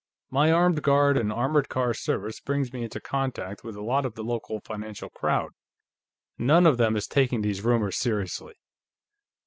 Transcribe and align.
"My 0.31 0.51
armed 0.51 0.81
guard 0.81 1.15
and 1.15 1.31
armored 1.31 1.69
car 1.69 1.93
service 1.93 2.39
brings 2.39 2.73
me 2.73 2.81
into 2.83 2.99
contact 2.99 3.63
with 3.63 3.75
a 3.75 3.83
lot 3.83 4.03
of 4.03 4.15
the 4.15 4.23
local 4.23 4.59
financial 4.59 5.11
crowd. 5.11 5.51
None 6.39 6.65
of 6.65 6.77
them 6.79 6.95
is 6.95 7.05
taking 7.05 7.41
these 7.43 7.61
rumors 7.63 7.97
seriously." 7.97 8.55